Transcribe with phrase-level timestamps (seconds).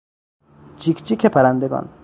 [0.79, 1.85] جیک جیک پرندگان